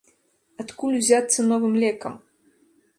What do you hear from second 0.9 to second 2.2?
узяцца новым лекам?